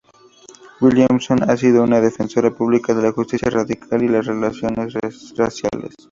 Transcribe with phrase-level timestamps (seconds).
[0.81, 4.95] Williamson ha sido una defensora pública de la justicia racial y las relaciones
[5.37, 5.93] raciales.